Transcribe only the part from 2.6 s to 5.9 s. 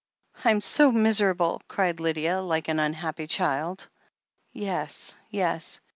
an unhappy child. "Yes— ^yes.